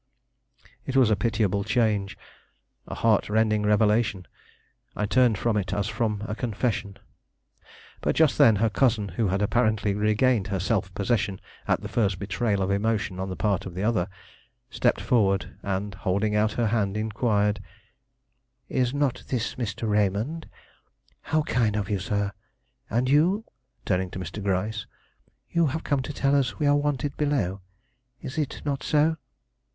[0.87, 2.17] It was a pitiable change;
[2.87, 4.25] a heart rending revelation!
[4.95, 6.97] I turned from it as from a confession.
[8.01, 12.17] But just then, her cousin, who had apparently regained her self possession at the first
[12.17, 14.09] betrayal of emotion on the part of the other,
[14.71, 17.61] stepped forward and, holding out her hand, inquired:
[18.69, 19.87] "Is not this Mr.
[19.87, 20.49] Raymond?
[21.21, 22.31] How kind of you, sir.
[22.89, 23.45] And you?"
[23.85, 24.41] turning to Mr.
[24.41, 24.87] Gryce;
[25.51, 27.61] "you have come to tell us we are wanted below,
[28.23, 29.17] is it not so?"